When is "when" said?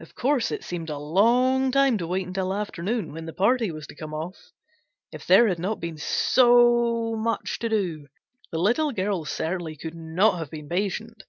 3.14-3.24